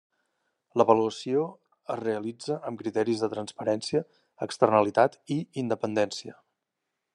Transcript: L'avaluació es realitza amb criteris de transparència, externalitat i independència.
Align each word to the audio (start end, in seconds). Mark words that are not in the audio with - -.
L'avaluació 0.81 1.43
es 1.95 1.99
realitza 1.99 2.57
amb 2.69 2.81
criteris 2.83 3.21
de 3.25 3.31
transparència, 3.35 4.03
externalitat 4.49 5.21
i 5.37 5.41
independència. 5.67 6.39